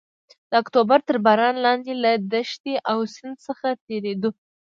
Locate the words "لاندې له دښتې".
1.65-2.73